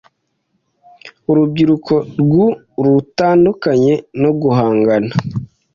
[1.29, 2.49] Uruyiruko ryuu
[2.83, 5.11] rutandukanye no guhangana